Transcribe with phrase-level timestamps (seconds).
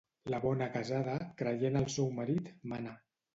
[0.33, 2.97] La bona casada, creient el seu marit, mana.